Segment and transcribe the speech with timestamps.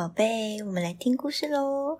[0.00, 1.98] 宝贝，我们来听故事喽。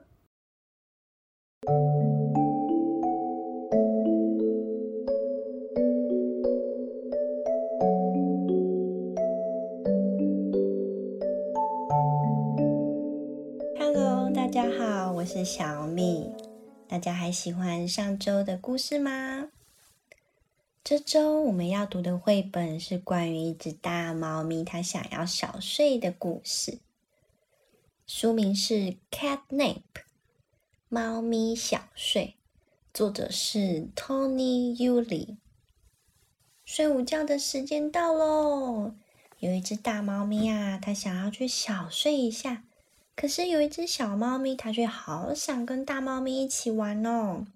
[13.78, 16.32] Hello，大家好，我是小米。
[16.88, 19.50] 大家还喜欢上周的故事吗？
[20.82, 26.78] 这周我们要读的绘本是关于一只大猫咪，它想要小睡的故事。
[28.20, 28.74] 书名是
[29.10, 29.76] 《Cat Nap》，
[30.90, 32.36] 猫咪小睡，
[32.92, 35.38] 作者是 Tony Yuli。
[36.66, 38.92] 睡午觉的时间到喽！
[39.38, 42.64] 有一只大猫咪啊，它想要去小睡一下，
[43.16, 47.46] 可是有一只小猫咪，它却好想跟大猫咪一起玩哦。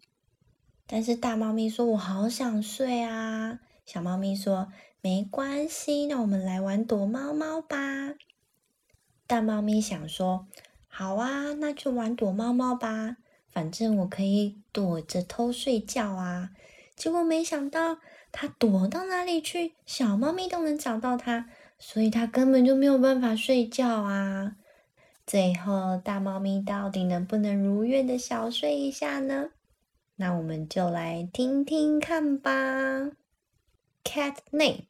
[0.87, 8.15] 但是大猫咪说：“我好想睡啊！”小猫咪说：“没关系，那我们来玩躲猫猫吧。”
[9.27, 10.47] 大猫咪想说
[10.97, 13.17] ：“好啊，那就玩躲猫猫吧，
[13.51, 16.51] 反正我可以躲着偷睡觉啊。”
[16.95, 17.99] 结果没想到，
[18.31, 24.55] 它躲到哪里去，小猫咪都能找到它，所以它根本就没有办法睡觉啊。
[25.27, 29.51] 最后，大猫咪到底能不能如愿的小睡一下呢？
[30.15, 33.11] 那我们就来听听看吧。
[34.05, 34.85] Cat nap，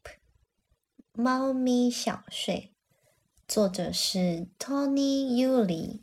[1.14, 2.73] 猫咪小睡。
[3.54, 6.00] 作者是 Tony Yuli。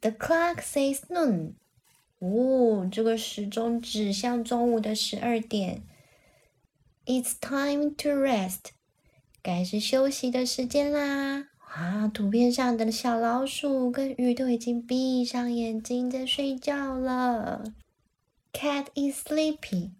[0.00, 1.54] The clock says noon。
[2.20, 5.82] 哦，这个时钟指向中午的十二点。
[7.04, 8.70] It's time to rest。
[9.42, 11.48] 该是休息的时间啦。
[11.74, 17.64] 啊，图片上的小老鼠跟鱼都已经闭上眼睛在睡觉了。
[18.52, 19.90] Cat is sleepy。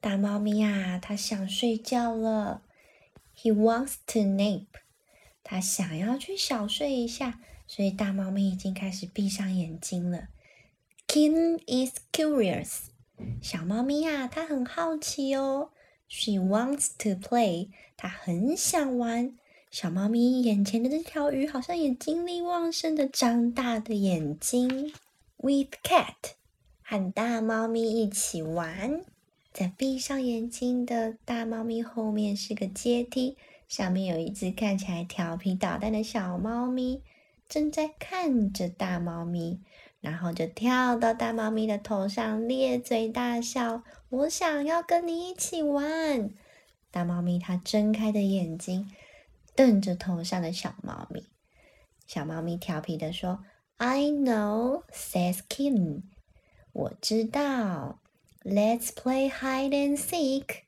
[0.00, 2.62] 大猫咪呀，它想睡觉了。
[3.40, 4.66] He wants to nap。
[5.44, 10.28] 它想要去小睡一下，所以大猫咪已经开始闭上眼睛了。
[11.06, 12.86] King is curious，
[13.40, 15.70] 小猫咪呀，它很好奇哦。
[16.08, 19.36] She wants to play，它很想玩。
[19.70, 24.92] 小猫咪眼前的这条鱼好像也精力旺盛的张大的眼睛。
[25.36, 26.34] With cat，
[26.82, 29.04] 和大猫咪一起玩。
[29.52, 33.36] 在闭上眼睛的大猫咪后面是个阶梯。
[33.74, 37.02] 上面有一只看起来调皮捣蛋的小猫咪，
[37.48, 39.58] 正在看着大猫咪，
[40.00, 43.82] 然后就跳到大猫咪的头上，咧嘴大笑。
[44.10, 46.30] 我想要跟你一起玩。
[46.92, 48.88] 大猫咪它睁开的眼睛
[49.56, 51.26] 瞪着头上的小猫咪。
[52.06, 53.40] 小猫咪调皮的说
[53.78, 56.02] ：“I know,” says Kitten。
[56.72, 57.98] 我知道。
[58.44, 60.58] Let's play hide and seek。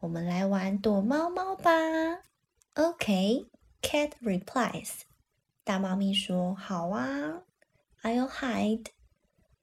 [0.00, 2.29] 我们来玩躲猫猫吧。
[2.80, 3.44] Okay,
[3.82, 5.02] cat replies.
[5.64, 7.42] 大猫咪说：“好啊
[8.02, 8.86] ，I'll hide.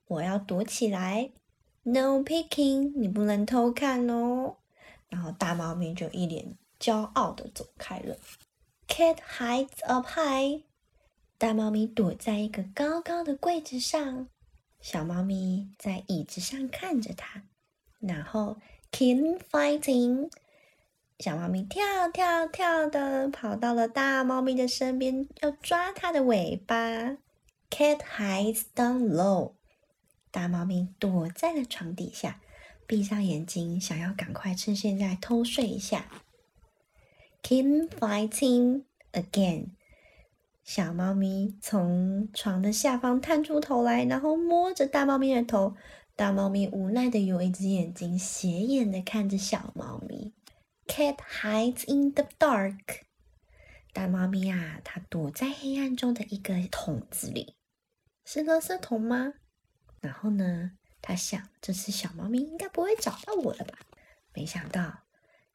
[0.07, 1.31] 我要躲起来。
[1.81, 2.93] No peeking.
[2.95, 4.57] 你不能偷看哦。”
[5.09, 8.15] 然后大猫咪就一脸骄傲的走开了。
[8.87, 10.61] Cat hides up high.
[11.39, 14.27] 大猫咪躲在一个高高的柜子上，
[14.79, 17.41] 小猫咪在椅子上看着它。
[17.99, 18.57] 然后
[18.91, 20.29] ，kitten fighting.
[21.19, 21.83] 小猫咪跳
[22.13, 27.17] 跳跳的跑到了大猫咪的身边，要抓它的尾巴。
[27.71, 29.53] Cat hides down low。
[30.29, 32.39] 大猫咪躲在了床底下，
[32.85, 36.05] 闭上眼睛，想要赶快趁现在偷睡一下。
[37.41, 39.69] Keep fighting again。
[40.63, 45.75] 小猫咪从床的下方探出头来，然后摸着大猫咪的头。
[46.15, 50.33] 大猫咪无奈的有一只眼睛斜眼的看着小猫咪。
[50.87, 53.01] Cat hides in the dark。
[53.93, 57.55] 大猫咪啊，它躲在黑暗中的一个桶子里，
[58.25, 59.33] 是垃圾桶吗？
[60.01, 60.71] 然后呢，
[61.01, 63.79] 它想，这次小猫咪应该不会找到我了吧？
[64.33, 64.99] 没想到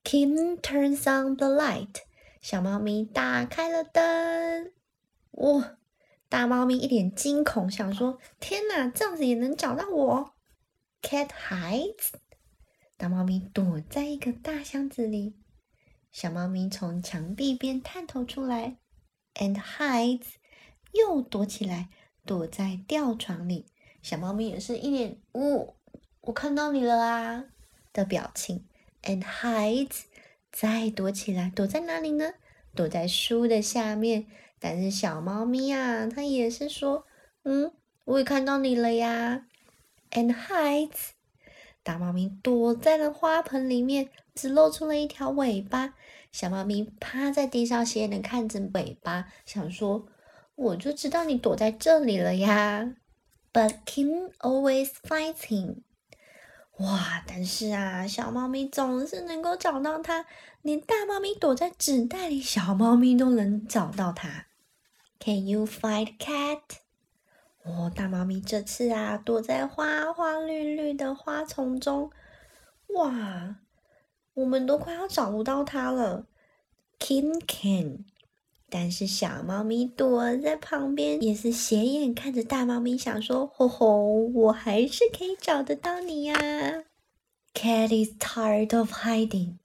[0.04, 2.02] ，Kim turns on the light。
[2.40, 4.72] 小猫咪打开了灯。
[5.32, 5.78] 哇！
[6.28, 10.34] 大猫咪一脸惊恐，想说：天哪，这样子也能找到我
[11.00, 12.12] ？Cat hides。
[13.02, 15.34] 大猫咪躲在一个大箱子里，
[16.12, 18.76] 小猫咪从墙壁边探头出来
[19.34, 20.34] ，and hides，
[20.92, 21.88] 又躲起来，
[22.24, 23.66] 躲在吊床里。
[24.04, 25.74] 小猫咪也是一脸“呜，
[26.20, 27.46] 我看到你了啊”
[27.92, 28.68] 的表情
[29.02, 30.02] ，and hides，
[30.52, 32.34] 再躲起来，躲在哪里呢？
[32.72, 34.28] 躲在书的下面。
[34.60, 37.04] 但是小猫咪啊，它也是说
[37.42, 37.72] ：“嗯，
[38.04, 39.48] 我也看到你了呀
[40.12, 41.08] ，and hides。”
[41.82, 45.94] 大猫咪躲在了花盆里面，只露出了一条尾巴。
[46.30, 50.06] 小猫咪趴在地上，斜眼的看着尾巴，想说
[50.54, 52.94] ：“我就知道你躲在这里了呀。
[53.52, 55.82] But Kim always finds him。
[56.78, 57.22] 哇！
[57.26, 60.24] 但是啊，小猫咪总是能够找到它，
[60.62, 64.46] 连大猫咪躲在纸袋里，小猫咪都能找到它。
[65.20, 66.60] Can you find cat？
[67.64, 72.10] 哦，大猫咪这次啊，躲在花花绿绿的花丛中。
[72.94, 73.56] 哇！
[74.34, 76.26] 我们都快要找不到它了。
[76.98, 78.04] Kim can，
[78.70, 84.04] 但是小猫咪躲在旁边，也是斜眼看着大猫咪，想说：“吼吼，
[84.34, 86.34] 我还是可以找得到你呀。”
[87.54, 89.58] Cat is tired of hiding。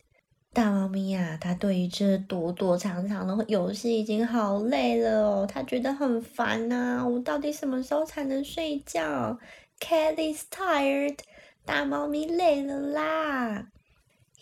[0.58, 7.08] 大猫咪呀，它对于这躲躲藏藏的游戏已经好累了哦，它觉得很烦呐。
[7.08, 9.38] 我到底什么时候才能睡觉
[9.80, 11.20] ？Cat is tired。
[11.64, 13.68] 大猫咪累了啦。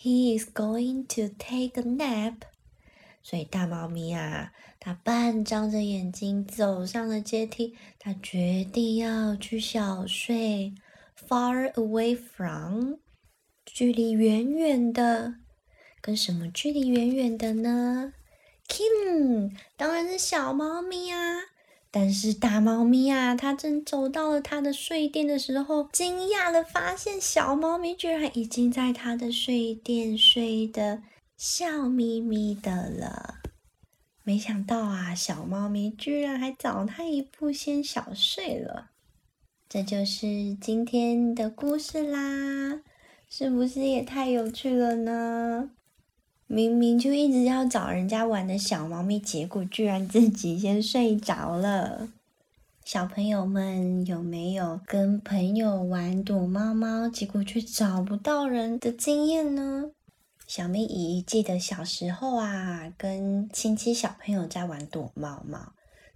[0.00, 2.36] He is going to take a nap，
[3.22, 10.72] 所以大猫咪啊，它半张着眼睛走上了阶梯，它决定要去小睡
[11.28, 12.94] ，far away from，
[13.66, 15.34] 距离远远的，
[16.06, 18.12] 跟什么距离远远的呢
[18.68, 21.40] ？Kim，当然是小猫咪啊。
[21.90, 31.02] 但是大猫咪啊，它正走到了它的睡垫的时候，惊讶的发现小猫咪居然已经在它的睡垫睡得
[31.36, 33.38] 笑眯眯的了。
[34.22, 38.90] 没想到啊，小猫咪居然还早它一步先小睡了。
[39.68, 42.80] 这就是今天的故事啦，
[43.28, 45.70] 是不是也太有趣了呢？
[46.48, 52.08] 明明就一直要找人家玩的小猫咪，结果居然自己先睡着了。
[52.84, 59.90] 小朋友们有没有跟朋友玩躲猫猫，结果却找不到人的经验呢？
[60.46, 65.72] 小咪姨记得小时候啊，跟亲戚小朋友在玩躲猫猫，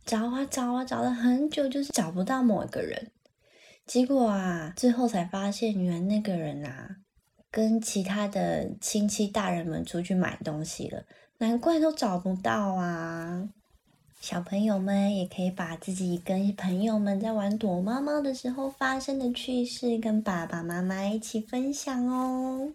[0.06, 3.10] 找啊找啊找了很久，就是找不到某一个人。
[3.84, 6.98] 结果啊，最后才发现，原来那个人啊。
[7.50, 11.04] 跟其他的亲戚大人们出去买东西了，
[11.38, 13.48] 难怪都找不到啊！
[14.20, 22.74] 小朋友们也可以把自己跟朋友们在玩躲猫猫的时候发生的趣事跟爸爸妈妈一起分享哦。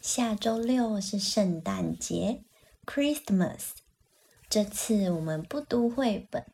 [0.00, 2.40] 下周六是圣诞节
[2.86, 3.72] ，Christmas。
[4.48, 6.44] 这次我们不读绘本，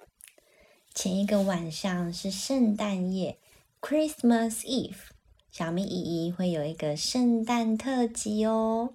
[0.94, 3.38] 前一个晚上是圣诞夜
[3.80, 5.10] ，Christmas Eve。
[5.50, 8.94] 小咪姨姨会有一个圣诞特辑哦，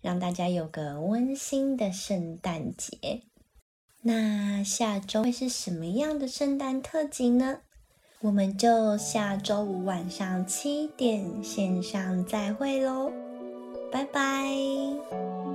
[0.00, 3.22] 让大家有个温馨的圣诞节。
[4.02, 7.58] 那下周会是什么样的圣诞特辑呢？
[8.20, 13.12] 我们就下周五晚上七点线上再会喽，
[13.92, 15.47] 拜拜。